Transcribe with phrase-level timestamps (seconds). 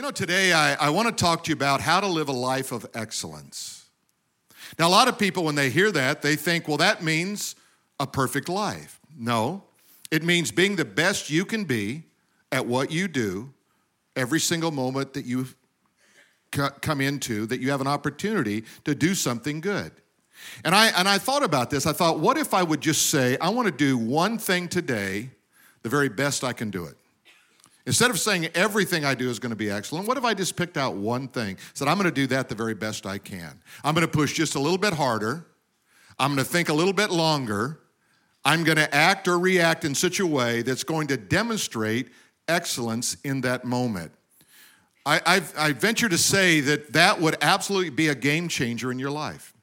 [0.00, 2.32] You know, today I, I want to talk to you about how to live a
[2.32, 3.84] life of excellence.
[4.78, 7.54] Now, a lot of people, when they hear that, they think, well, that means
[7.98, 8.98] a perfect life.
[9.14, 9.62] No,
[10.10, 12.04] it means being the best you can be
[12.50, 13.52] at what you do
[14.16, 15.48] every single moment that you
[16.50, 19.92] come into, that you have an opportunity to do something good.
[20.64, 21.84] And I, and I thought about this.
[21.84, 25.28] I thought, what if I would just say, I want to do one thing today
[25.82, 26.96] the very best I can do it?
[27.86, 30.54] Instead of saying everything I do is going to be excellent, what if I just
[30.56, 31.56] picked out one thing?
[31.74, 33.58] Said, I'm going to do that the very best I can.
[33.82, 35.46] I'm going to push just a little bit harder.
[36.18, 37.80] I'm going to think a little bit longer.
[38.44, 42.10] I'm going to act or react in such a way that's going to demonstrate
[42.48, 44.12] excellence in that moment.
[45.06, 48.98] I, I've, I venture to say that that would absolutely be a game changer in
[48.98, 49.54] your life.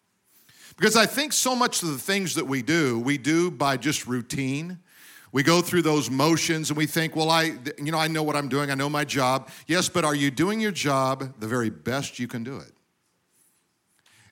[0.77, 4.07] Because I think so much of the things that we do, we do by just
[4.07, 4.79] routine.
[5.31, 8.35] We go through those motions and we think, well, I, you know, I know what
[8.35, 9.49] I'm doing, I know my job.
[9.67, 12.71] Yes, but are you doing your job the very best you can do it?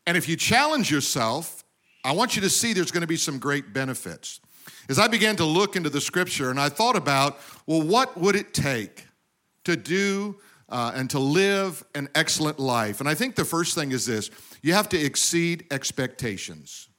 [0.07, 1.63] And if you challenge yourself,
[2.03, 4.39] I want you to see there's going to be some great benefits.
[4.87, 8.35] As I began to look into the scripture and I thought about, well, what would
[8.35, 9.05] it take
[9.63, 10.37] to do
[10.69, 12.99] uh, and to live an excellent life?
[12.99, 14.29] And I think the first thing is this
[14.61, 16.89] you have to exceed expectations.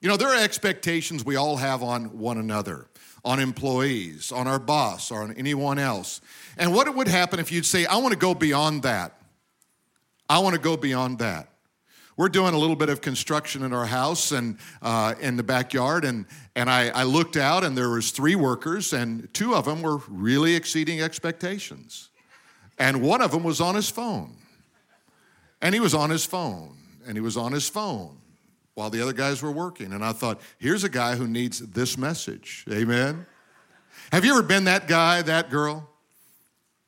[0.00, 2.86] You know, there are expectations we all have on one another
[3.28, 6.22] on employees, on our boss, or on anyone else.
[6.56, 9.20] And what would happen if you'd say, I want to go beyond that?
[10.30, 11.50] I want to go beyond that.
[12.16, 16.06] We're doing a little bit of construction in our house and uh, in the backyard,
[16.06, 16.24] and,
[16.56, 19.98] and I, I looked out and there was three workers, and two of them were
[20.08, 22.08] really exceeding expectations.
[22.78, 24.36] And one of them was on his phone.
[25.60, 28.16] And he was on his phone, and he was on his phone
[28.78, 29.92] while the other guys were working.
[29.92, 32.64] And I thought, here's a guy who needs this message.
[32.70, 33.26] Amen.
[34.12, 35.90] Have you ever been that guy, that girl?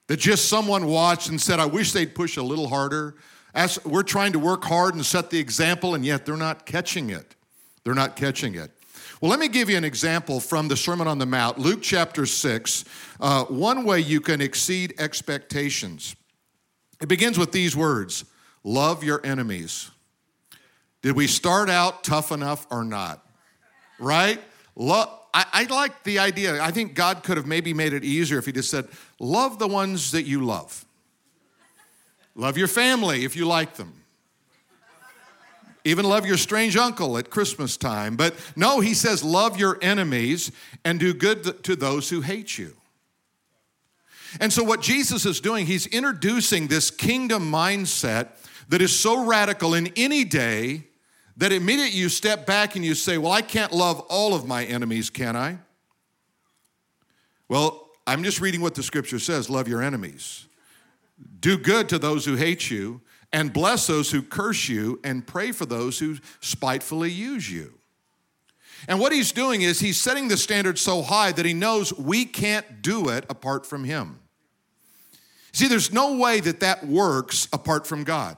[0.07, 3.17] That just someone watched and said, I wish they'd push a little harder.
[3.55, 7.11] As we're trying to work hard and set the example, and yet they're not catching
[7.11, 7.35] it.
[7.83, 8.71] They're not catching it.
[9.21, 12.25] Well, let me give you an example from the Sermon on the Mount, Luke chapter
[12.25, 12.85] 6.
[13.21, 16.15] Uh, one way you can exceed expectations.
[17.03, 18.27] It begins with these words
[18.63, 19.91] Love your enemies.
[21.03, 23.25] Did we start out tough enough or not?
[23.99, 24.41] Right?
[24.77, 26.63] Love, I, I like the idea.
[26.63, 28.89] I think God could have maybe made it easier if He just said,
[29.19, 30.85] Love the ones that you love.
[32.35, 33.95] Love your family if you like them.
[35.85, 38.17] Even love your strange uncle at Christmas time.
[38.17, 40.53] But no, he says, love your enemies
[40.85, 42.77] and do good to those who hate you.
[44.41, 48.29] And so, what Jesus is doing, he's introducing this kingdom mindset
[48.69, 50.85] that is so radical in any day
[51.37, 54.65] that immediately you step back and you say, Well, I can't love all of my
[54.65, 55.59] enemies, can I?
[57.49, 60.47] Well, I'm just reading what the scripture says love your enemies,
[61.41, 63.01] do good to those who hate you,
[63.33, 67.75] and bless those who curse you, and pray for those who spitefully use you.
[68.89, 72.25] And what he's doing is he's setting the standard so high that he knows we
[72.25, 74.19] can't do it apart from him.
[75.53, 78.37] See, there's no way that that works apart from God.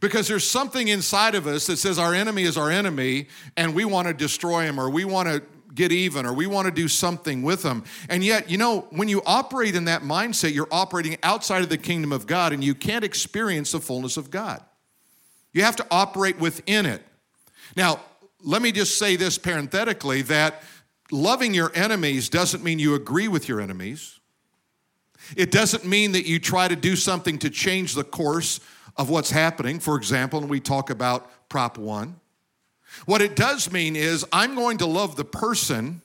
[0.00, 3.84] Because there's something inside of us that says our enemy is our enemy and we
[3.84, 5.42] want to destroy him or we want to
[5.74, 7.84] get even or we want to do something with them.
[8.08, 11.78] And yet, you know, when you operate in that mindset, you're operating outside of the
[11.78, 14.62] kingdom of God and you can't experience the fullness of God.
[15.52, 17.02] You have to operate within it.
[17.76, 18.00] Now,
[18.42, 20.62] let me just say this parenthetically that
[21.10, 24.18] loving your enemies doesn't mean you agree with your enemies.
[25.36, 28.60] It doesn't mean that you try to do something to change the course
[28.96, 29.80] of what's happening.
[29.80, 32.16] For example, when we talk about Prop 1,
[33.06, 36.02] what it does mean is I'm going to love the person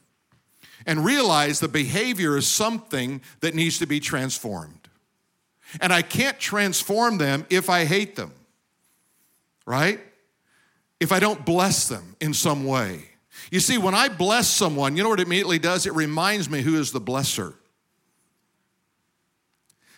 [0.85, 4.87] and realize the behavior is something that needs to be transformed.
[5.81, 8.31] And I can't transform them if I hate them,
[9.65, 9.99] right?
[10.99, 13.09] If I don't bless them in some way.
[13.51, 15.85] You see, when I bless someone, you know what it immediately does?
[15.85, 17.53] It reminds me who is the blesser.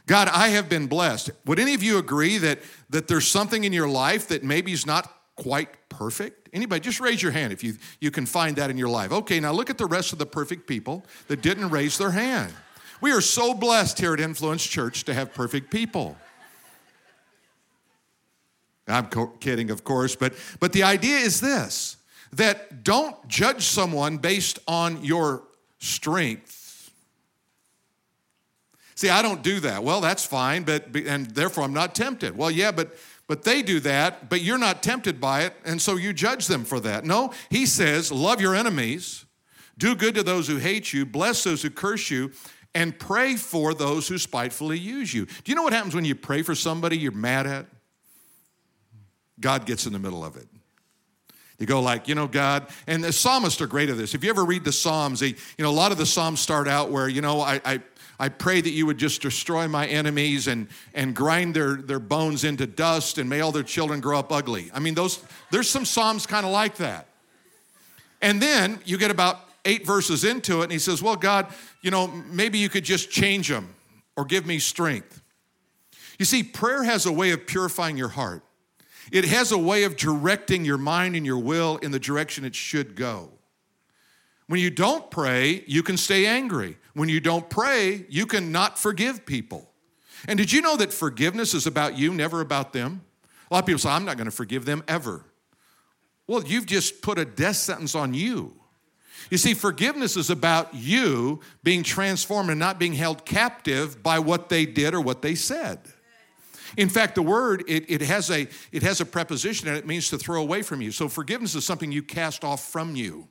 [0.09, 1.29] God, I have been blessed.
[1.45, 2.57] Would any of you agree that,
[2.89, 6.50] that there's something in your life that maybe is not quite perfect?
[6.51, 9.11] Anybody, just raise your hand if you, you can find that in your life.
[9.11, 12.51] Okay, now look at the rest of the perfect people that didn't raise their hand.
[13.01, 16.17] We are so blessed here at Influence Church to have perfect people.
[18.88, 19.09] I'm
[19.39, 21.97] kidding, of course, but, but the idea is this
[22.33, 25.44] that don't judge someone based on your
[25.77, 26.58] strength
[29.00, 29.81] See, I don't do that.
[29.81, 32.36] Well, that's fine, but and therefore I'm not tempted.
[32.36, 32.98] Well, yeah, but
[33.28, 36.66] but they do that, but you're not tempted by it, and so you judge them
[36.66, 37.06] for that.
[37.06, 39.24] No, he says, love your enemies,
[39.78, 42.34] do good to those who hate you, bless those who curse you,
[42.75, 45.28] and pray for those who spitefully use you.
[45.28, 47.68] Do you know what happens when you pray for somebody you're mad at?
[49.40, 50.50] God gets in the middle of it.
[51.57, 54.13] You go like, you know, God, and the psalmists are great at this.
[54.13, 56.68] If you ever read the Psalms, they, you know, a lot of the Psalms start
[56.68, 57.81] out where, you know, I, I,
[58.19, 62.44] I pray that you would just destroy my enemies and, and grind their, their bones
[62.44, 64.69] into dust and may all their children grow up ugly.
[64.74, 67.07] I mean, those, there's some Psalms kind of like that.
[68.21, 71.48] And then you get about eight verses into it, and he says, Well, God,
[71.81, 73.74] you know, maybe you could just change them
[74.18, 75.22] or give me strength.
[76.18, 78.44] You see, prayer has a way of purifying your heart.
[79.12, 82.54] It has a way of directing your mind and your will in the direction it
[82.54, 83.31] should go.
[84.48, 86.77] When you don't pray, you can stay angry.
[87.00, 89.69] When you don't pray, you can not forgive people.
[90.28, 93.04] And did you know that forgiveness is about you, never about them?
[93.50, 95.24] A lot of people say, I'm not going to forgive them ever.
[96.28, 98.54] Well, you've just put a death sentence on you.
[99.30, 104.50] You see, forgiveness is about you being transformed and not being held captive by what
[104.50, 105.80] they did or what they said.
[106.75, 110.10] In fact, the word, it, it, has a, it has a preposition and it means
[110.10, 110.92] to throw away from you.
[110.92, 113.30] So forgiveness is something you cast off from you.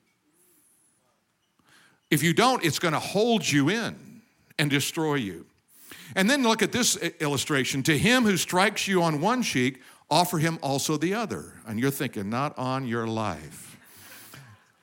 [2.10, 4.22] If you don't, it's going to hold you in
[4.58, 5.46] and destroy you.
[6.16, 7.82] And then look at this uh, illustration.
[7.84, 11.52] To him who strikes you on one cheek, offer him also the other.
[11.66, 13.76] And you're thinking, not on your life.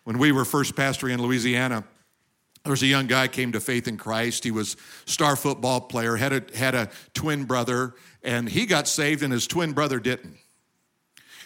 [0.03, 1.83] When we were first pastoring in Louisiana,
[2.63, 4.43] there was a young guy came to faith in Christ.
[4.43, 9.23] He was star football player, had a, had a twin brother, and he got saved
[9.23, 10.37] and his twin brother didn't.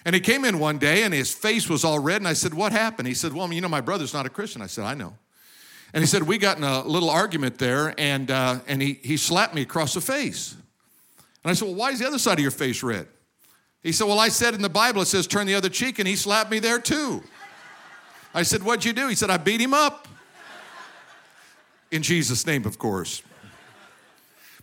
[0.06, 2.54] And he came in one day and his face was all red, and I said,
[2.54, 3.08] What happened?
[3.08, 4.62] He said, Well, you know, my brother's not a Christian.
[4.62, 5.14] I said, I know.
[5.94, 9.18] And he said, We got in a little argument there, and, uh, and he, he
[9.18, 10.56] slapped me across the face.
[11.44, 13.08] And I said, Well, why is the other side of your face red?
[13.82, 16.08] He said, Well, I said in the Bible it says turn the other cheek, and
[16.08, 17.24] he slapped me there too.
[18.34, 19.08] I said, What'd you do?
[19.08, 20.08] He said, I beat him up.
[21.92, 23.24] In Jesus' name, of course.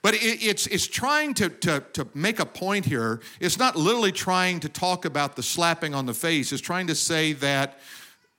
[0.01, 3.21] But it, it's, it's trying to, to, to make a point here.
[3.41, 6.53] It's not literally trying to talk about the slapping on the face.
[6.53, 7.81] It's trying to say that,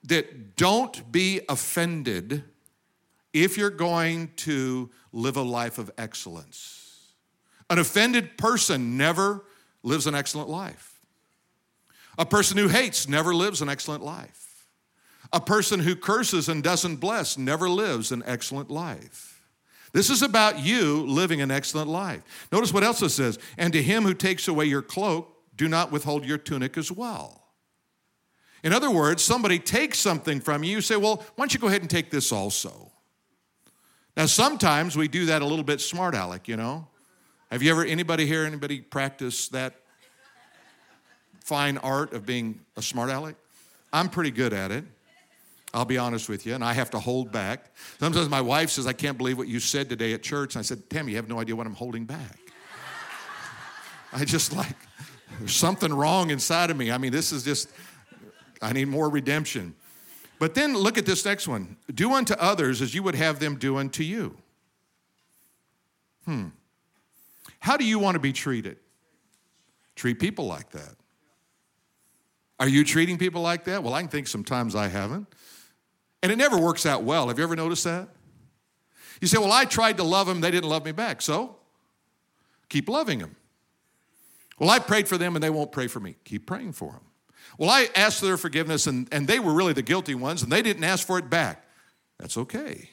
[0.06, 2.46] that don't be offended
[3.44, 7.14] if you're going to live a life of excellence.
[7.70, 9.44] An offended person never
[9.84, 11.00] lives an excellent life.
[12.18, 14.68] A person who hates never lives an excellent life.
[15.34, 19.44] A person who curses and doesn't bless never lives an excellent life.
[19.94, 22.48] This is about you living an excellent life.
[22.52, 23.40] Notice what else it says.
[23.58, 27.44] And to him who takes away your cloak, do not withhold your tunic as well.
[28.64, 31.68] In other words, somebody takes something from you, you say, Well, why don't you go
[31.68, 32.87] ahead and take this also?
[34.18, 36.88] Now, sometimes we do that a little bit smart aleck, you know?
[37.52, 39.76] Have you ever, anybody here, anybody practice that
[41.44, 43.36] fine art of being a smart aleck?
[43.94, 44.86] I'm pretty good at it.
[45.72, 47.70] I'll be honest with you, and I have to hold back.
[48.00, 50.56] Sometimes my wife says, I can't believe what you said today at church.
[50.56, 52.40] And I said, Tammy, you have no idea what I'm holding back.
[54.12, 54.76] I just like,
[55.38, 56.90] there's something wrong inside of me.
[56.90, 57.70] I mean, this is just,
[58.64, 59.76] I need more redemption.
[60.40, 63.58] But then look at this next one do unto others as you would have them
[63.58, 64.38] do unto you.
[66.26, 66.48] Hmm.
[67.60, 68.78] How do you want to be treated?
[69.96, 70.96] Treat people like that.
[72.60, 73.84] Are you treating people like that?
[73.84, 75.28] Well, I can think sometimes I haven't.
[76.24, 77.28] And it never works out well.
[77.28, 78.10] Have you ever noticed that?
[79.22, 81.22] You say, Well, I tried to love them, they didn't love me back.
[81.22, 81.56] So
[82.70, 83.36] keep loving them.
[84.60, 86.16] Well, I prayed for them and they won't pray for me.
[86.26, 87.02] Keep praying for them.
[87.58, 90.52] Well, I asked for their forgiveness and, and they were really the guilty ones and
[90.52, 91.66] they didn't ask for it back.
[92.20, 92.90] That's okay.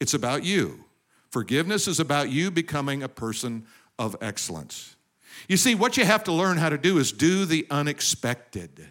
[0.00, 0.84] It's about you.
[1.30, 3.66] Forgiveness is about you becoming a person
[3.98, 4.96] of excellence.
[5.48, 8.88] You see, what you have to learn how to do is do the unexpected.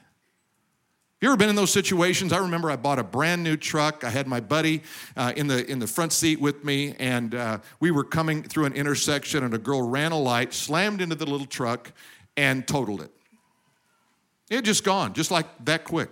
[1.22, 2.34] You ever been in those situations?
[2.34, 4.04] I remember I bought a brand new truck.
[4.04, 4.84] I had my buddy
[5.16, 8.66] uh, in, the, in the front seat with me, and uh, we were coming through
[8.66, 11.92] an intersection, and a girl ran a light, slammed into the little truck,
[12.38, 13.12] and totaled it.
[14.50, 16.10] It just gone, just like that quick.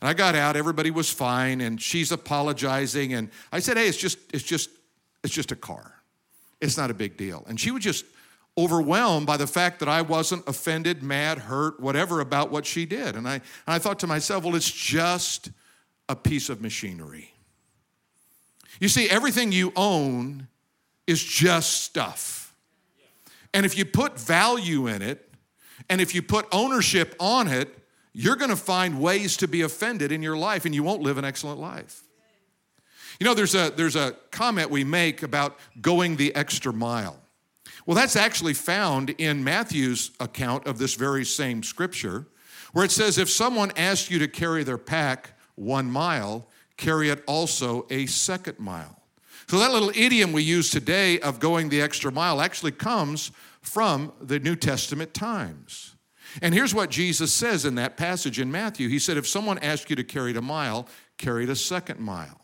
[0.00, 3.12] And I got out, everybody was fine, and she's apologizing.
[3.12, 4.70] And I said, Hey, it's just, it's just,
[5.22, 5.94] it's just a car.
[6.60, 7.44] It's not a big deal.
[7.48, 8.04] And she was just
[8.58, 13.16] overwhelmed by the fact that I wasn't offended, mad, hurt, whatever about what she did.
[13.16, 15.50] And I, and I thought to myself, well, it's just
[16.08, 17.32] a piece of machinery.
[18.80, 20.48] You see, everything you own
[21.06, 22.54] is just stuff.
[23.52, 25.29] And if you put value in it,
[25.88, 27.76] and if you put ownership on it,
[28.12, 31.18] you're going to find ways to be offended in your life and you won't live
[31.18, 32.02] an excellent life.
[33.18, 37.20] You know, there's a, there's a comment we make about going the extra mile.
[37.86, 42.26] Well, that's actually found in Matthew's account of this very same scripture,
[42.72, 47.22] where it says, If someone asks you to carry their pack one mile, carry it
[47.26, 49.02] also a second mile.
[49.48, 54.12] So, that little idiom we use today of going the extra mile actually comes from
[54.20, 55.96] the New Testament times.
[56.42, 59.90] And here's what Jesus says in that passage in Matthew He said, If someone asks
[59.90, 60.88] you to carry a mile,
[61.18, 62.40] carry a second mile.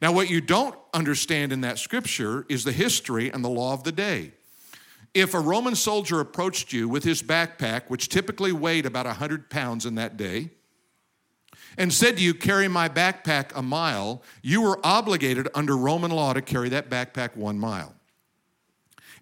[0.00, 3.84] Now, what you don't understand in that scripture is the history and the law of
[3.84, 4.32] the day.
[5.12, 9.86] If a Roman soldier approached you with his backpack, which typically weighed about 100 pounds
[9.86, 10.50] in that day,
[11.78, 16.32] and said to you, Carry my backpack a mile, you were obligated under Roman law
[16.32, 17.94] to carry that backpack one mile.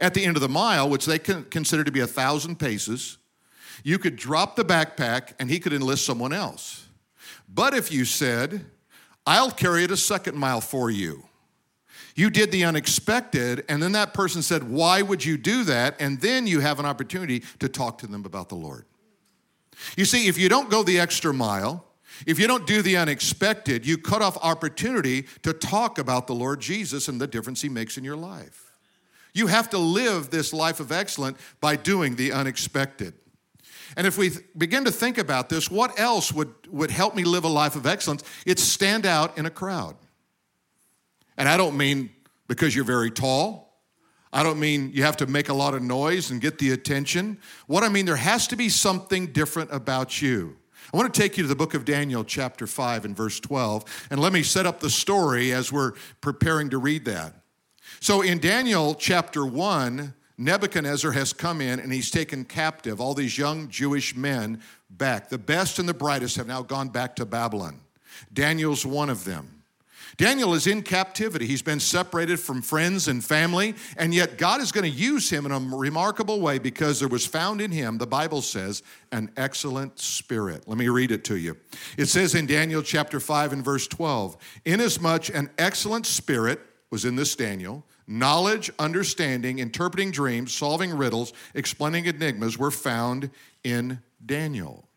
[0.02, 3.18] At the end of the mile, which they consider to be a thousand paces,
[3.84, 6.88] you could drop the backpack and he could enlist someone else.
[7.48, 8.66] But if you said,
[9.24, 11.22] I'll carry it a second mile for you,
[12.16, 15.94] you did the unexpected, and then that person said, Why would you do that?
[16.00, 18.86] And then you have an opportunity to talk to them about the Lord.
[19.96, 21.86] You see, if you don't go the extra mile,
[22.26, 26.60] if you don't do the unexpected, you cut off opportunity to talk about the Lord
[26.60, 28.71] Jesus and the difference he makes in your life.
[29.34, 33.14] You have to live this life of excellence by doing the unexpected.
[33.96, 37.24] And if we th- begin to think about this, what else would, would help me
[37.24, 38.24] live a life of excellence?
[38.46, 39.96] It's stand out in a crowd.
[41.36, 42.10] And I don't mean
[42.48, 43.80] because you're very tall.
[44.32, 47.38] I don't mean you have to make a lot of noise and get the attention.
[47.66, 50.56] What I mean, there has to be something different about you.
[50.92, 54.08] I want to take you to the book of Daniel, chapter 5, and verse 12,
[54.10, 57.41] and let me set up the story as we're preparing to read that.
[58.02, 63.38] So, in Daniel chapter 1, Nebuchadnezzar has come in and he's taken captive all these
[63.38, 65.28] young Jewish men back.
[65.28, 67.78] The best and the brightest have now gone back to Babylon.
[68.32, 69.62] Daniel's one of them.
[70.16, 71.46] Daniel is in captivity.
[71.46, 75.46] He's been separated from friends and family, and yet God is going to use him
[75.46, 78.82] in a remarkable way because there was found in him, the Bible says,
[79.12, 80.66] an excellent spirit.
[80.66, 81.56] Let me read it to you.
[81.96, 86.58] It says in Daniel chapter 5 and verse 12, inasmuch an excellent spirit
[86.92, 93.30] was in this Daniel, knowledge, understanding, interpreting dreams, solving riddles, explaining enigmas were found
[93.64, 94.88] in Daniel.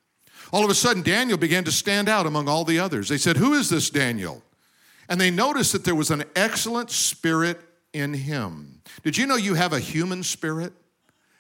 [0.51, 3.09] All of a sudden, Daniel began to stand out among all the others.
[3.09, 4.43] They said, Who is this Daniel?
[5.09, 7.59] And they noticed that there was an excellent spirit
[7.93, 8.81] in him.
[9.03, 10.73] Did you know you have a human spirit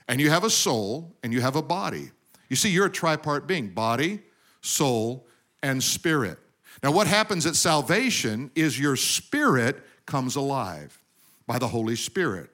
[0.07, 2.11] and you have a soul and you have a body?
[2.49, 4.21] You see, you're a tripart being body,
[4.61, 5.25] soul,
[5.63, 6.37] and spirit.
[6.83, 11.01] Now, what happens at salvation is your spirit comes alive
[11.47, 12.49] by the Holy Spirit.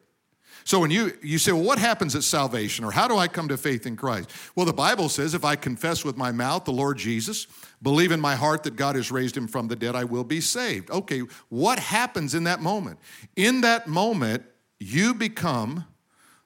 [0.63, 2.86] So when you, you say, well, what happens at salvation?
[2.86, 4.29] Or how do I come to faith in Christ?
[4.55, 7.48] Well, the Bible says if I confess with my mouth the Lord Jesus,
[7.81, 10.41] believe in my heart that God has raised him from the dead, I will be
[10.41, 10.91] saved.
[10.91, 13.00] Okay, what happens in that moment?
[13.36, 14.43] In that moment,
[14.79, 15.86] you become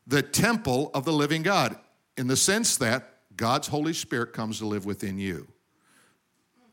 [0.08, 1.76] the temple of the living God
[2.18, 5.48] in the sense that God's Holy Spirit comes to live within you.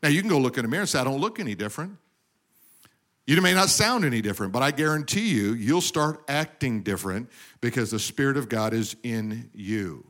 [0.01, 1.97] Now, you can go look in a mirror and say, I don't look any different.
[3.25, 7.29] You may not sound any different, but I guarantee you, you'll start acting different
[7.61, 10.05] because the Spirit of God is in you.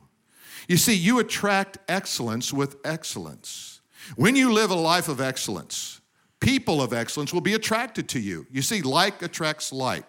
[0.68, 3.80] You see, you attract excellence with excellence.
[4.16, 6.00] When you live a life of excellence,
[6.40, 8.46] people of excellence will be attracted to you.
[8.50, 10.04] You see, like attracts like,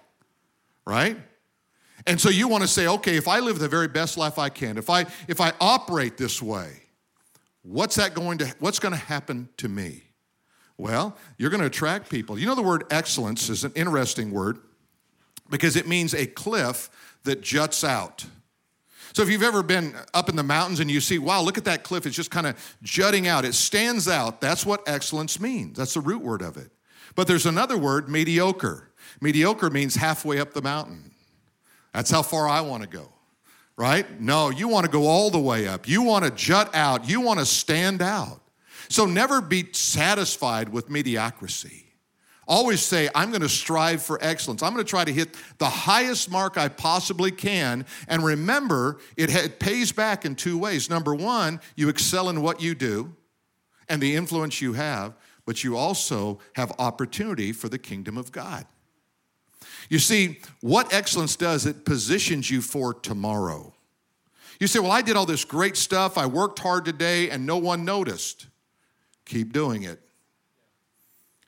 [0.85, 1.17] right?
[2.07, 4.49] And so you want to say, okay, if I live the very best life I
[4.49, 6.81] can, if I if I operate this way,
[7.61, 10.04] what's that going to what's going to happen to me?
[10.77, 12.37] Well, you're going to attract people.
[12.37, 14.59] You know, the word excellence is an interesting word
[15.49, 16.89] because it means a cliff
[17.23, 18.25] that juts out.
[19.13, 21.63] So if you've ever been up in the mountains and you see, wow, look at
[21.65, 24.41] that cliff, it's just kind of jutting out, it stands out.
[24.41, 25.77] That's what excellence means.
[25.77, 26.69] That's the root word of it.
[27.15, 28.91] But there's another word, mediocre.
[29.21, 31.11] Mediocre means halfway up the mountain.
[31.93, 33.13] That's how far I want to go,
[33.77, 34.19] right?
[34.19, 35.87] No, you want to go all the way up.
[35.87, 37.07] You want to jut out.
[37.07, 38.41] You want to stand out.
[38.89, 41.85] So never be satisfied with mediocrity.
[42.47, 44.61] Always say, I'm going to strive for excellence.
[44.61, 47.85] I'm going to try to hit the highest mark I possibly can.
[48.07, 50.89] And remember, it, pays back in two ways.
[50.89, 53.15] Number one, you excel in what you do
[53.89, 55.15] and the influence you have,
[55.45, 58.67] but you also have opportunity for the kingdom of God.
[59.89, 63.73] You see, what excellence does, it positions you for tomorrow.
[64.59, 66.17] You say, Well, I did all this great stuff.
[66.17, 68.47] I worked hard today and no one noticed.
[69.25, 69.99] Keep doing it.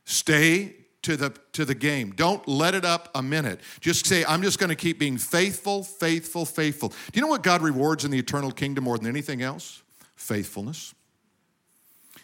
[0.05, 2.11] Stay to the, to the game.
[2.11, 3.61] Don't let it up a minute.
[3.79, 6.89] Just say, I'm just going to keep being faithful, faithful, faithful.
[6.89, 9.83] Do you know what God rewards in the eternal kingdom more than anything else?
[10.15, 10.93] Faithfulness.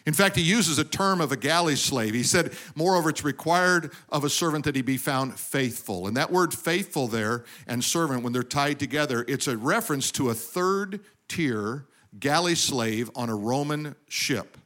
[0.06, 2.12] In fact, he uses a term of a galley slave.
[2.12, 6.06] He said, Moreover, it's required of a servant that he be found faithful.
[6.06, 10.28] And that word faithful there and servant, when they're tied together, it's a reference to
[10.28, 11.86] a third tier
[12.18, 14.58] galley slave on a Roman ship.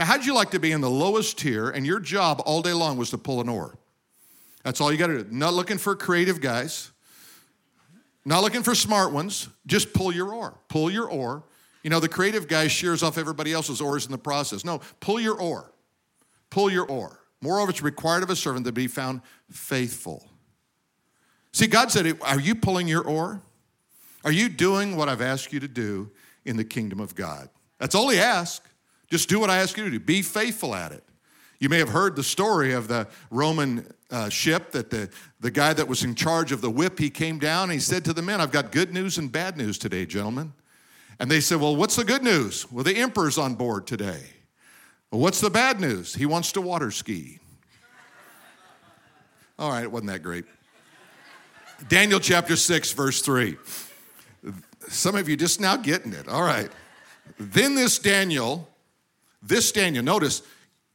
[0.00, 2.72] Now, how'd you like to be in the lowest tier and your job all day
[2.72, 3.76] long was to pull an oar?
[4.64, 5.30] That's all you got to do.
[5.30, 6.90] Not looking for creative guys,
[8.24, 9.50] not looking for smart ones.
[9.66, 10.56] Just pull your oar.
[10.68, 11.44] Pull your oar.
[11.82, 14.64] You know, the creative guy shears off everybody else's oars in the process.
[14.64, 15.70] No, pull your oar.
[16.48, 17.20] Pull your oar.
[17.42, 20.26] Moreover, it's required of a servant to be found faithful.
[21.52, 23.42] See, God said, Are you pulling your oar?
[24.24, 26.10] Are you doing what I've asked you to do
[26.46, 27.50] in the kingdom of God?
[27.78, 28.66] That's all He asks.
[29.10, 30.00] Just do what I ask you to do.
[30.00, 31.04] Be faithful at it.
[31.58, 35.74] You may have heard the story of the Roman uh, ship that the, the guy
[35.74, 38.22] that was in charge of the whip, he came down and he said to the
[38.22, 40.54] men, I've got good news and bad news today, gentlemen.
[41.18, 42.70] And they said, Well, what's the good news?
[42.72, 44.22] Well, the emperor's on board today.
[45.10, 46.14] Well, what's the bad news?
[46.14, 47.40] He wants to water ski.
[49.58, 50.46] All right, it wasn't that great.
[51.88, 53.56] Daniel chapter 6, verse 3.
[54.88, 56.26] Some of you just now getting it.
[56.26, 56.70] All right.
[57.38, 58.69] Then this Daniel,
[59.42, 60.42] this Daniel, notice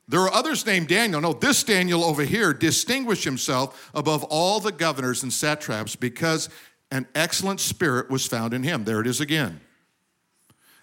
[0.08, 1.22] there are others named Daniel.
[1.22, 6.50] No, this Daniel over here distinguished himself above all the governors and satraps because
[6.92, 8.84] an excellent spirit was found in him.
[8.84, 9.60] There it is again.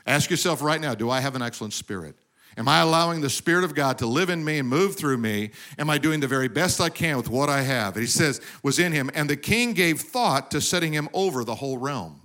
[0.06, 2.16] Ask yourself right now do I have an excellent spirit?
[2.56, 5.50] Am I allowing the Spirit of God to live in me and move through me?
[5.78, 7.94] Am I doing the very best I can with what I have?
[7.94, 9.10] And he says, was in him.
[9.14, 12.21] And the king gave thought to setting him over the whole realm.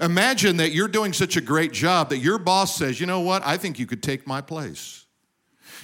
[0.00, 3.44] Imagine that you're doing such a great job that your boss says, you know what,
[3.44, 5.04] I think you could take my place.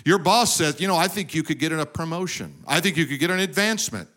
[0.04, 2.54] Your boss says, you know, I think you could get a promotion.
[2.66, 4.08] I think you could get an advancement.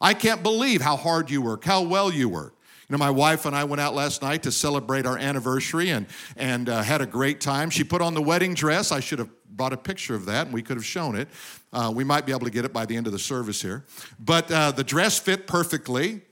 [0.00, 2.54] I can't believe how hard you work, how well you work.
[2.88, 6.06] You know, my wife and I went out last night to celebrate our anniversary and,
[6.36, 7.68] and uh, had a great time.
[7.68, 8.92] She put on the wedding dress.
[8.92, 11.28] I should have brought a picture of that and we could have shown it.
[11.72, 13.84] Uh, we might be able to get it by the end of the service here.
[14.20, 16.22] But uh, the dress fit perfectly.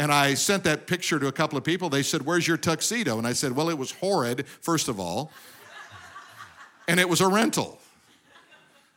[0.00, 1.90] And I sent that picture to a couple of people.
[1.90, 3.18] They said, Where's your tuxedo?
[3.18, 5.30] And I said, Well, it was horrid, first of all.
[6.88, 7.78] and it was a rental.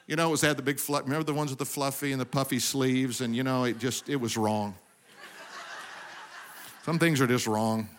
[0.07, 1.03] You know, it was had the big fluff.
[1.03, 3.19] Remember the ones with the fluffy and the puffy sleeves?
[3.19, 4.75] And you know, it just it was wrong.
[6.83, 7.89] Some things are just wrong.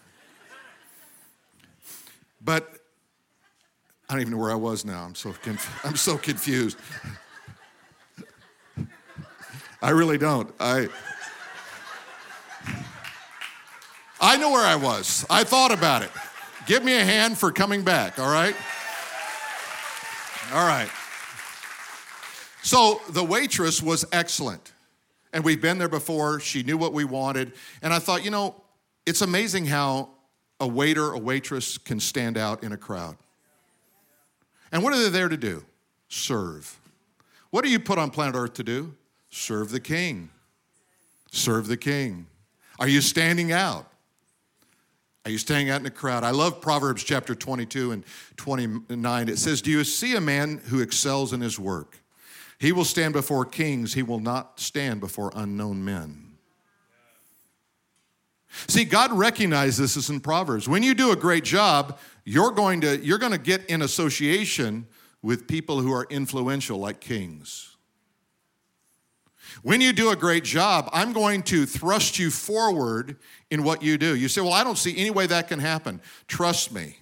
[2.41, 2.71] But
[4.09, 5.05] I don't even know where I was now.
[5.05, 6.79] I'm so conf- I'm so confused.
[9.83, 10.55] I really don't.
[10.59, 10.89] I
[14.25, 15.27] I know where I was.
[15.29, 16.11] I thought about it.
[16.65, 18.57] Give me a hand for coming back, all right?
[20.51, 20.89] All right.
[22.63, 24.73] So the waitress was excellent.
[25.35, 26.41] And we've been there before.
[26.41, 27.53] She knew what we wanted.
[27.83, 28.63] And I thought, you know,
[29.05, 30.09] it's amazing how
[30.59, 33.19] a waiter, a waitress can stand out in a crowd.
[34.73, 35.67] And what are they there to do?
[36.09, 36.79] Serve.
[37.51, 38.95] What are you put on planet Earth to do?
[39.29, 40.31] Serve the king.
[41.31, 42.27] Serve the king.
[42.79, 43.91] Are you standing out?
[45.25, 46.23] Are you staying out in the crowd?
[46.23, 48.05] I love Proverbs chapter 22 and
[48.37, 49.29] 29.
[49.29, 51.99] It says, Do you see a man who excels in his work?
[52.59, 56.35] He will stand before kings, he will not stand before unknown men.
[58.69, 60.69] See, God recognizes this in Proverbs.
[60.69, 64.87] When you do a great job, you're going to, you're going to get in association
[65.23, 67.75] with people who are influential, like kings.
[69.63, 73.17] When you do a great job, I'm going to thrust you forward
[73.55, 74.17] in what you do.
[74.17, 76.01] You say, Well, I don't see any way that can happen.
[76.27, 76.99] Trust me.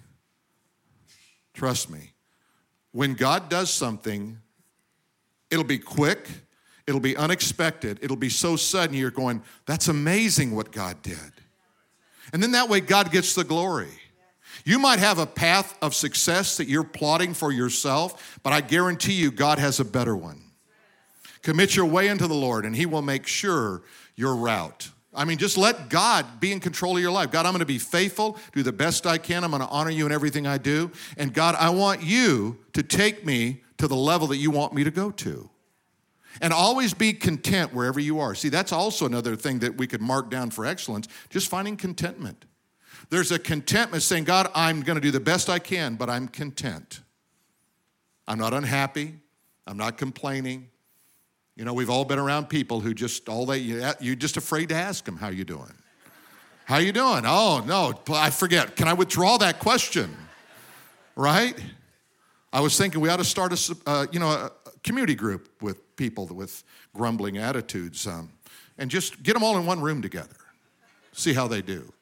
[1.55, 2.13] Trust me.
[2.91, 4.37] When God does something,
[5.49, 6.27] it'll be quick,
[6.87, 11.17] it'll be unexpected, it'll be so sudden you're going, That's amazing what God did.
[12.31, 13.89] And then that way, God gets the glory.
[14.63, 19.13] You might have a path of success that you're plotting for yourself, but I guarantee
[19.13, 20.39] you, God has a better one.
[21.41, 23.81] Commit your way into the Lord, and He will make sure
[24.15, 24.91] your route.
[25.15, 27.31] I mean, just let God be in control of your life.
[27.31, 29.43] God, I'm going to be faithful, do the best I can.
[29.43, 30.91] I'm going to honor you in everything I do.
[31.17, 34.83] And God, I want you to take me to the level that you want me
[34.83, 35.49] to go to.
[36.41, 38.33] And always be content wherever you are.
[38.33, 42.45] See, that's also another thing that we could mark down for excellence, just finding contentment.
[43.09, 46.27] There's a contentment saying, God, I'm going to do the best I can, but I'm
[46.27, 47.01] content.
[48.27, 49.15] I'm not unhappy.
[49.67, 50.69] I'm not complaining.
[51.55, 53.59] You know, we've all been around people who just all they
[53.99, 55.73] you're just afraid to ask them how you doing.
[56.65, 57.23] How you doing?
[57.25, 58.75] Oh no, I forget.
[58.75, 60.15] Can I withdraw that question?
[61.15, 61.61] Right?
[62.51, 64.51] I was thinking we ought to start a uh, you know a
[64.83, 66.63] community group with people with
[66.95, 68.31] grumbling attitudes, um,
[68.79, 70.35] and just get them all in one room together.
[71.11, 71.93] See how they do.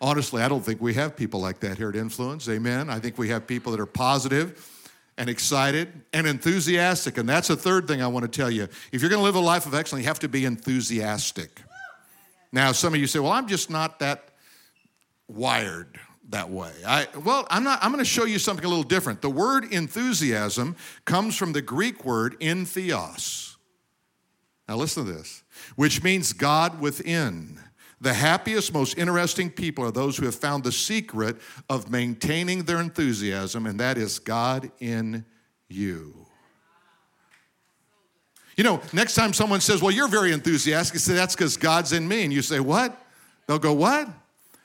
[0.00, 2.48] Honestly, I don't think we have people like that here at Influence.
[2.48, 2.90] Amen.
[2.90, 4.79] I think we have people that are positive
[5.20, 7.18] and excited and enthusiastic.
[7.18, 8.66] And that's a third thing I want to tell you.
[8.90, 11.60] If you're going to live a life of excellence, you have to be enthusiastic.
[12.52, 14.30] Now, some of you say, well, I'm just not that
[15.28, 16.72] wired that way.
[16.86, 19.20] I, well, I'm not, I'm going to show you something a little different.
[19.20, 23.56] The word enthusiasm comes from the Greek word entheos.
[24.66, 25.42] Now, listen to this,
[25.76, 27.60] which means God within.
[28.00, 31.36] The happiest, most interesting people are those who have found the secret
[31.68, 35.24] of maintaining their enthusiasm, and that is God in
[35.68, 36.26] you.
[38.56, 41.92] You know, next time someone says, Well, you're very enthusiastic, you say, That's because God's
[41.92, 42.24] in me.
[42.24, 42.96] And you say, What?
[43.46, 44.08] They'll go, What?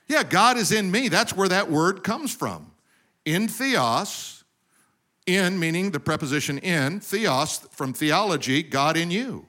[0.07, 1.07] Yeah, God is in me.
[1.07, 2.71] That's where that word comes from.
[3.25, 4.43] In theos,
[5.25, 9.47] in meaning the preposition in, theos from theology, God in you.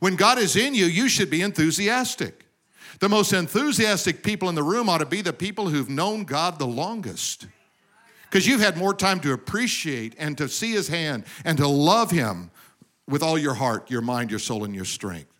[0.00, 2.45] When God is in you, you should be enthusiastic.
[3.00, 6.58] The most enthusiastic people in the room ought to be the people who've known God
[6.58, 7.46] the longest.
[8.24, 12.10] Because you've had more time to appreciate and to see His hand and to love
[12.10, 12.50] Him
[13.06, 15.30] with all your heart, your mind, your soul, and your strength.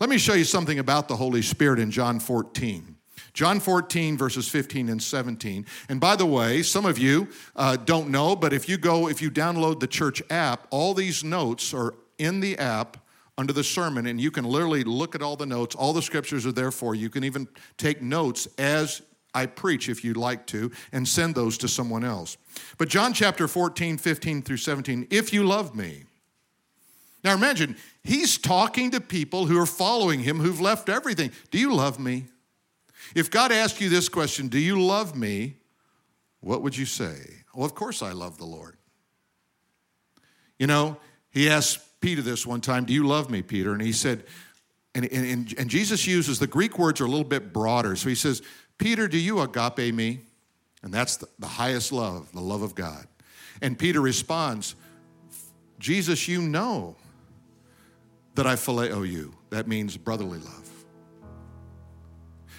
[0.00, 2.96] Let me show you something about the Holy Spirit in John 14.
[3.32, 5.66] John 14, verses 15 and 17.
[5.88, 9.20] And by the way, some of you uh, don't know, but if you go, if
[9.20, 12.96] you download the church app, all these notes are in the app
[13.38, 15.74] under the sermon, and you can literally look at all the notes.
[15.74, 17.02] All the scriptures are there for you.
[17.02, 19.02] You can even take notes as
[19.34, 22.38] I preach if you'd like to, and send those to someone else.
[22.78, 26.04] But John chapter 14, 15 through 17, if you love me.
[27.22, 31.32] Now imagine, he's talking to people who are following him who've left everything.
[31.50, 32.26] Do you love me?
[33.14, 35.56] If God asked you this question, Do you love me?
[36.40, 37.18] What would you say?
[37.54, 38.76] Well, of course I love the Lord.
[40.58, 40.96] You know,
[41.30, 43.72] he asked Peter this one time, Do you love me, Peter?
[43.72, 44.22] And he said,
[44.94, 47.96] and, and, and Jesus uses the Greek words are a little bit broader.
[47.96, 48.42] So he says,
[48.78, 50.20] Peter, do you agape me?
[50.84, 53.08] And that's the, the highest love, the love of God.
[53.60, 54.76] And Peter responds,
[55.80, 56.94] Jesus, you know
[58.36, 59.34] that I phileo you.
[59.50, 60.70] That means brotherly love.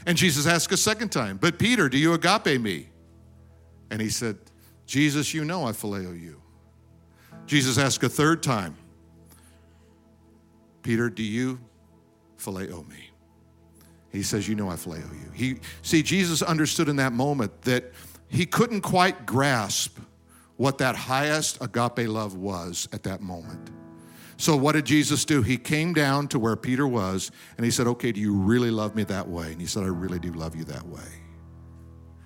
[0.05, 2.89] And Jesus asked a second time, But Peter, do you agape me?
[3.91, 4.39] And he said,
[4.85, 6.41] Jesus, you know I phileo you.
[7.45, 8.75] Jesus asked a third time,
[10.87, 11.59] Peter, do you
[12.39, 13.09] phileo me?
[14.09, 15.29] He says, You know I phileo you.
[15.33, 17.91] He, see, Jesus understood in that moment that
[18.29, 19.99] he couldn't quite grasp
[20.55, 23.69] what that highest agape love was at that moment.
[24.37, 25.41] So, what did Jesus do?
[25.41, 28.95] He came down to where Peter was and he said, Okay, do you really love
[28.95, 29.51] me that way?
[29.51, 31.01] And he said, I really do love you that way.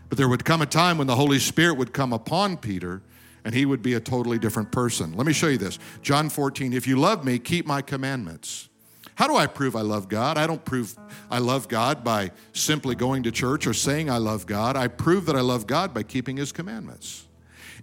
[0.08, 3.02] But there would come a time when the Holy Spirit would come upon Peter
[3.44, 5.14] and he would be a totally different person.
[5.14, 8.70] Let me show you this John 14, if you love me, keep my commandments.
[9.16, 10.38] How do I prove I love God?
[10.38, 10.96] I don't prove
[11.30, 14.76] I love God by simply going to church or saying I love God.
[14.76, 17.28] I prove that I love God by keeping his commandments.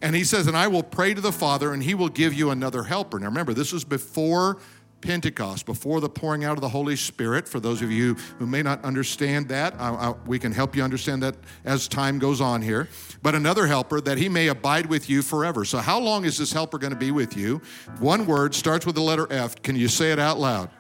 [0.01, 2.51] And he says, And I will pray to the Father, and he will give you
[2.51, 3.19] another helper.
[3.19, 4.59] Now remember, this is before
[5.01, 7.49] Pentecost, before the pouring out of the Holy Spirit.
[7.49, 10.83] For those of you who may not understand that, I, I, we can help you
[10.83, 12.89] understand that as time goes on here.
[13.23, 15.65] But another helper that he may abide with you forever.
[15.65, 17.61] So, how long is this helper going to be with you?
[17.99, 19.63] One word starts with the letter F.
[19.63, 20.71] Can you say it out loud?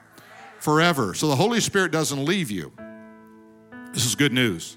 [0.60, 1.14] Forever.
[1.14, 2.72] So, the Holy Spirit doesn't leave you.
[3.92, 4.76] This is good news.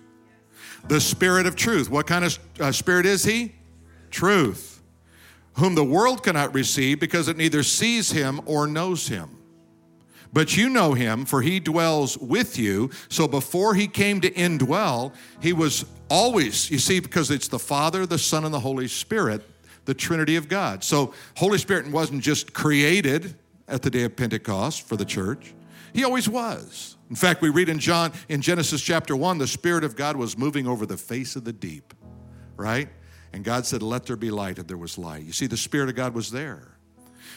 [0.88, 1.90] The Spirit of truth.
[1.90, 3.54] What kind of uh, spirit is he?
[4.12, 4.71] truth,
[5.54, 9.38] whom the world cannot receive because it neither sees him or knows him.
[10.34, 12.90] But you know him, for he dwells with you.
[13.10, 18.06] So before he came to indwell, he was always, you see, because it's the Father,
[18.06, 19.42] the Son, and the Holy Spirit,
[19.86, 20.84] the Trinity of God.
[20.84, 23.36] So Holy Spirit wasn't just created
[23.68, 25.54] at the day of Pentecost for the church,
[25.94, 26.98] he always was.
[27.10, 30.38] In fact, we read in John, in Genesis chapter 1, the Spirit of God was
[30.38, 31.94] moving over the face of the deep,
[32.56, 32.88] right?
[33.34, 35.24] And God said, Let there be light, and there was light.
[35.24, 36.78] You see, the Spirit of God was there.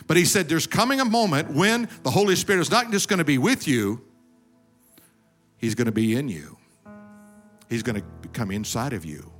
[0.06, 3.18] But He said, There's coming a moment when the Holy Spirit is not just going
[3.18, 4.02] to be with you,
[5.56, 6.58] He's going to be in you.
[7.70, 9.30] He's going to come inside of you.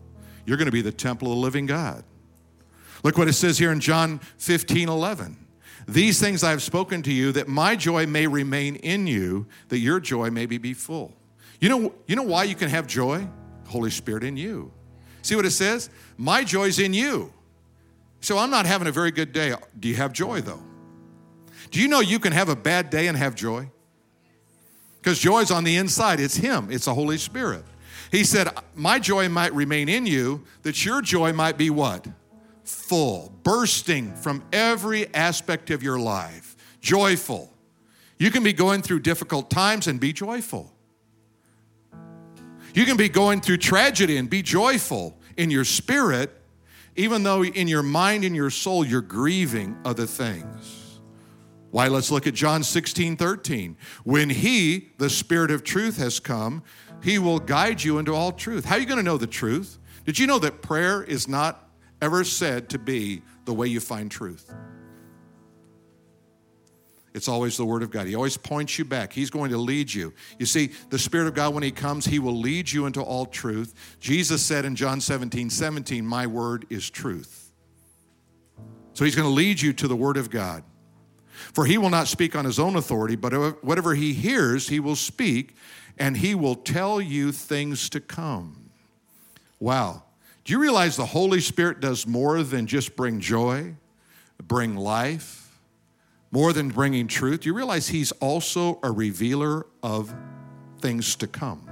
[0.46, 2.04] You're going to be the temple of the living God.
[3.02, 5.36] Look what it says here in John 15 11.
[5.86, 9.78] These things I have spoken to you that my joy may remain in you, that
[9.78, 11.14] your joy may be full.
[11.60, 13.28] You know, you know why you can have joy?
[13.66, 14.72] Holy Spirit in you.
[15.24, 15.88] See what it says?
[16.18, 17.32] My joy's in you.
[18.20, 19.54] So I'm not having a very good day.
[19.80, 20.62] Do you have joy though?
[21.70, 23.70] Do you know you can have a bad day and have joy?
[25.00, 26.20] Because joy's on the inside.
[26.20, 27.64] It's Him, it's the Holy Spirit.
[28.12, 32.06] He said, My joy might remain in you, that your joy might be what?
[32.64, 37.50] Full, bursting from every aspect of your life, joyful.
[38.18, 40.73] You can be going through difficult times and be joyful.
[42.74, 46.30] You can be going through tragedy and be joyful in your spirit,
[46.96, 51.00] even though in your mind and your soul you're grieving other things.
[51.70, 51.88] Why?
[51.88, 53.76] Let's look at John 16 13.
[54.02, 56.62] When He, the Spirit of truth, has come,
[57.02, 58.64] He will guide you into all truth.
[58.64, 59.78] How are you going to know the truth?
[60.04, 61.68] Did you know that prayer is not
[62.02, 64.52] ever said to be the way you find truth?
[67.14, 68.08] It's always the Word of God.
[68.08, 69.12] He always points you back.
[69.12, 70.12] He's going to lead you.
[70.40, 73.24] You see, the Spirit of God, when He comes, He will lead you into all
[73.24, 73.96] truth.
[74.00, 77.52] Jesus said in John 17 17, My Word is truth.
[78.94, 80.64] So He's going to lead you to the Word of God.
[81.52, 84.96] For He will not speak on His own authority, but whatever He hears, He will
[84.96, 85.54] speak,
[85.96, 88.70] and He will tell you things to come.
[89.60, 90.02] Wow.
[90.44, 93.76] Do you realize the Holy Spirit does more than just bring joy,
[94.42, 95.43] bring life?
[96.34, 100.12] More than bringing truth, do you realize he's also a revealer of
[100.80, 101.64] things to come?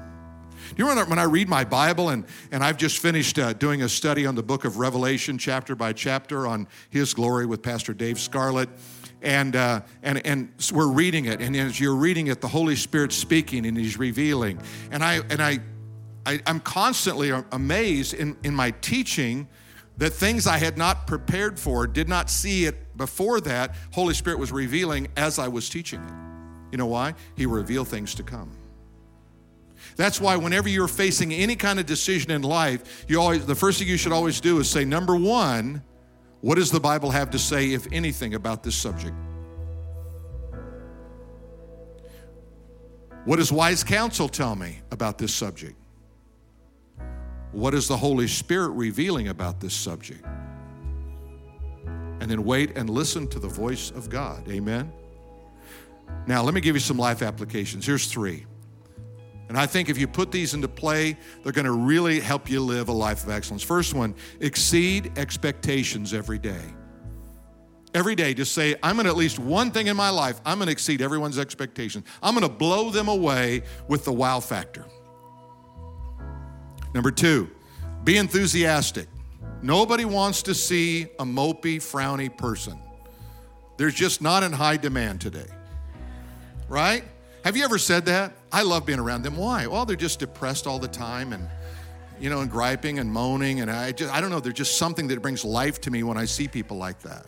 [0.77, 3.89] You remember when I read my Bible and, and I've just finished uh, doing a
[3.89, 8.21] study on the book of Revelation, chapter by chapter, on His glory with Pastor Dave
[8.21, 8.69] Scarlett?
[9.21, 13.17] And, uh, and, and we're reading it, and as you're reading it, the Holy Spirit's
[13.17, 14.61] speaking and He's revealing.
[14.93, 15.59] And, I, and I,
[16.25, 19.49] I, I'm constantly amazed in, in my teaching
[19.99, 24.39] that things I had not prepared for, did not see it before that, Holy Spirit
[24.39, 26.73] was revealing as I was teaching it.
[26.73, 27.15] You know why?
[27.37, 28.51] He revealed things to come.
[29.97, 33.79] That's why whenever you're facing any kind of decision in life, you always the first
[33.79, 35.83] thing you should always do is say number 1,
[36.41, 39.15] what does the Bible have to say if anything about this subject?
[43.25, 45.77] What does wise counsel tell me about this subject?
[47.53, 50.25] What is the Holy Spirit revealing about this subject?
[52.21, 54.49] And then wait and listen to the voice of God.
[54.49, 54.93] Amen?
[56.27, 57.87] Now, let me give you some life applications.
[57.87, 58.47] Here's three.
[59.49, 62.61] And I think if you put these into play, they're going to really help you
[62.61, 63.63] live a life of excellence.
[63.63, 66.63] First one, exceed expectations every day.
[67.93, 70.57] Every day, just say, I'm going to at least one thing in my life, I'm
[70.57, 72.07] going to exceed everyone's expectations.
[72.23, 74.87] I'm going to blow them away with the wow factor.
[76.95, 77.51] Number two,
[78.05, 79.09] be enthusiastic.
[79.63, 82.79] Nobody wants to see a mopey, frowny person.
[83.77, 85.47] They're just not in high demand today.
[86.69, 87.05] Right?
[87.45, 88.33] Have you ever said that?
[88.51, 89.37] I love being around them.
[89.37, 89.67] Why?
[89.67, 91.49] Well, they're just depressed all the time and
[92.21, 95.09] you know, and griping and moaning and I just I don't know, there's just something
[95.09, 97.27] that brings life to me when I see people like that.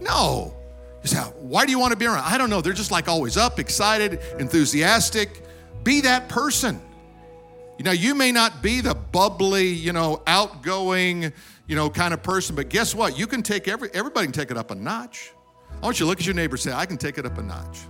[0.00, 0.54] No.
[1.02, 2.24] You say, why do you want to be around?
[2.24, 2.60] I don't know.
[2.60, 5.42] They're just like always up, excited, enthusiastic.
[5.82, 6.80] Be that person.
[7.82, 11.32] You know, you may not be the bubbly, you know, outgoing,
[11.66, 13.18] you know, kind of person, but guess what?
[13.18, 15.32] You can take every everybody can take it up a notch.
[15.80, 17.38] I want you to look at your neighbor and say, I can take it up
[17.38, 17.80] a notch.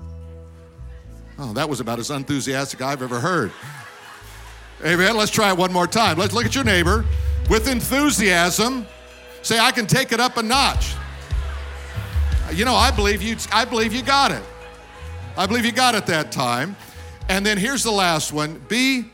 [1.38, 3.52] Oh, that was about as enthusiastic I've ever heard.
[4.82, 5.14] Amen.
[5.14, 6.16] Let's try it one more time.
[6.16, 7.04] Let's look at your neighbor
[7.50, 8.86] with enthusiasm.
[9.42, 10.94] Say, I can take it up a notch.
[12.54, 14.42] You know, I believe you I believe you got it.
[15.36, 16.76] I believe you got it that time.
[17.28, 18.58] And then here's the last one.
[18.68, 19.10] Be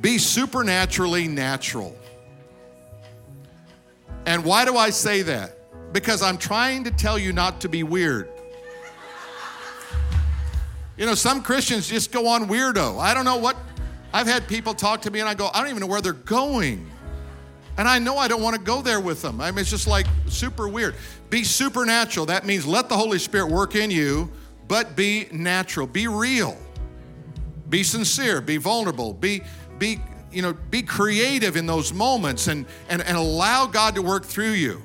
[0.00, 1.96] be supernaturally natural.
[4.26, 5.56] And why do I say that?
[5.92, 8.28] Because I'm trying to tell you not to be weird.
[10.96, 12.98] You know, some Christians just go on weirdo.
[12.98, 13.56] I don't know what,
[14.12, 16.12] I've had people talk to me and I go, I don't even know where they're
[16.12, 16.90] going.
[17.78, 19.40] And I know I don't want to go there with them.
[19.40, 20.94] I mean, it's just like super weird.
[21.28, 22.26] Be supernatural.
[22.26, 24.30] That means let the Holy Spirit work in you,
[24.66, 25.86] but be natural.
[25.86, 26.56] Be real.
[27.68, 28.40] Be sincere.
[28.40, 29.12] Be vulnerable.
[29.12, 29.42] Be
[29.78, 34.24] be you know be creative in those moments and and, and allow god to work
[34.24, 34.82] through you.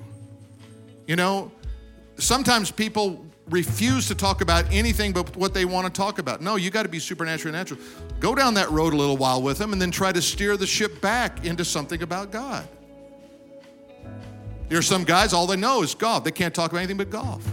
[1.07, 1.51] You know
[2.17, 6.41] sometimes people refuse to talk about anything but what they want to talk about.
[6.41, 7.79] No you got to be supernatural natural.
[8.19, 10.67] Go down that road a little while with them and then try to steer the
[10.67, 12.67] ship back into something about god.
[14.69, 16.23] There's some guys all they know is golf.
[16.23, 17.45] They can't talk about anything but golf.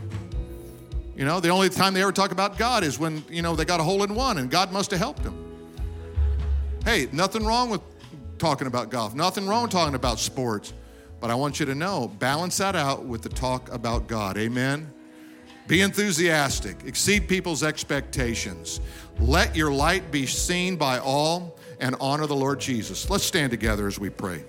[1.16, 3.64] You know the only time they ever talk about god is when you know they
[3.64, 5.47] got a hole in one and god must have helped them
[6.84, 7.80] Hey, nothing wrong with
[8.38, 10.72] talking about golf, nothing wrong with talking about sports.
[11.20, 14.38] But I want you to know, balance that out with the talk about God.
[14.38, 14.92] Amen?
[15.66, 18.80] Be enthusiastic, exceed people's expectations.
[19.18, 23.10] Let your light be seen by all and honor the Lord Jesus.
[23.10, 24.44] Let's stand together as we pray.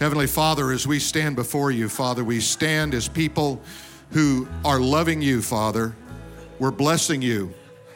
[0.00, 3.60] Heavenly Father, as we stand before you, Father, we stand as people
[4.10, 5.94] who are loving you, Father.
[6.58, 7.52] We're blessing you.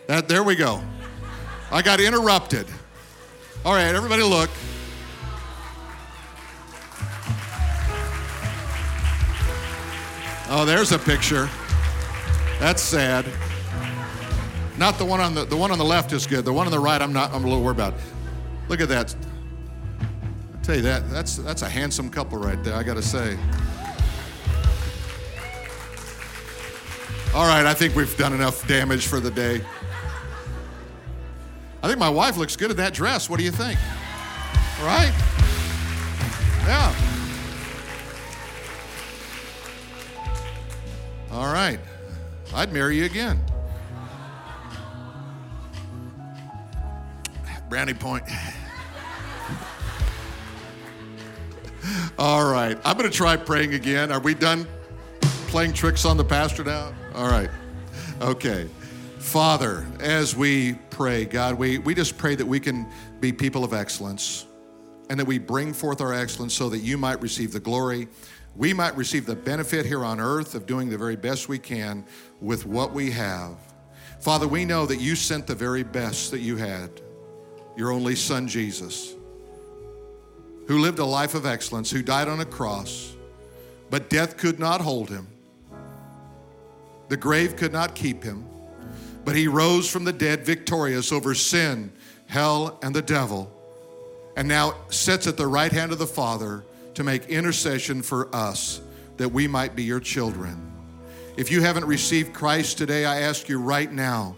[0.07, 0.83] That, there we go.
[1.73, 2.67] I got interrupted.
[3.65, 4.51] All right, everybody look.
[10.51, 11.49] Oh, there's a picture.
[12.61, 13.25] That's sad.
[14.77, 16.45] Not the one on the the one on the left is good.
[16.45, 17.33] The one on the right, I'm not.
[17.33, 17.95] I'm a little worried about.
[18.69, 19.17] Look at that.
[19.99, 22.75] I tell you that that's that's a handsome couple right there.
[22.75, 23.39] I got to say.
[27.35, 29.63] All right, I think we've done enough damage for the day.
[31.83, 33.29] I think my wife looks good in that dress.
[33.29, 33.79] What do you think?
[34.81, 35.13] Right?
[36.65, 36.95] Yeah.
[41.33, 41.81] All right.
[42.55, 43.41] I'd marry you again.
[47.69, 48.23] Brownie point.
[52.19, 52.79] All right.
[52.85, 54.13] I'm going to try praying again.
[54.13, 54.69] Are we done
[55.49, 56.93] playing tricks on the pastor now?
[57.15, 57.49] All right.
[58.21, 58.69] Okay.
[59.23, 62.87] Father, as we pray, God, we, we just pray that we can
[63.21, 64.47] be people of excellence
[65.09, 68.09] and that we bring forth our excellence so that you might receive the glory.
[68.57, 72.05] We might receive the benefit here on earth of doing the very best we can
[72.41, 73.57] with what we have.
[74.21, 76.91] Father, we know that you sent the very best that you had,
[77.77, 79.15] your only son, Jesus
[80.67, 83.15] who lived a life of excellence, who died on a cross,
[83.91, 85.27] but death could not hold him.
[87.09, 88.45] The grave could not keep him,
[89.25, 91.93] but he rose from the dead victorious over sin,
[92.27, 93.51] hell, and the devil,
[94.37, 98.81] and now sits at the right hand of the Father to make intercession for us
[99.17, 100.73] that we might be your children.
[101.37, 104.37] If you haven't received Christ today, I ask you right now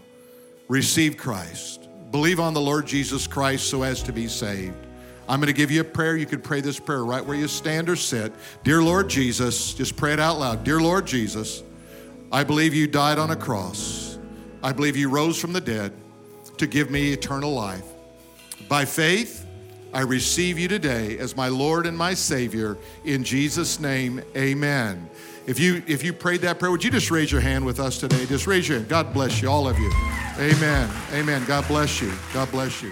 [0.67, 1.89] receive Christ.
[2.11, 4.75] Believe on the Lord Jesus Christ so as to be saved.
[5.27, 6.15] I'm going to give you a prayer.
[6.15, 8.31] You can pray this prayer right where you stand or sit.
[8.63, 10.63] Dear Lord Jesus, just pray it out loud.
[10.63, 11.63] Dear Lord Jesus,
[12.31, 14.14] I believe you died on a cross.
[14.65, 15.93] I believe you rose from the dead
[16.57, 17.85] to give me eternal life.
[18.67, 19.45] By faith,
[19.93, 22.75] I receive you today as my Lord and my Savior.
[23.03, 25.07] In Jesus' name, amen.
[25.45, 27.99] If you if you prayed that prayer, would you just raise your hand with us
[27.99, 28.25] today?
[28.25, 28.89] Just raise your hand.
[28.89, 29.91] God bless you, all of you.
[30.39, 30.89] Amen.
[31.13, 31.45] Amen.
[31.45, 32.11] God bless you.
[32.33, 32.91] God bless you.